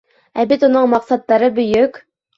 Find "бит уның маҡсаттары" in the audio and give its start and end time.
0.53-1.51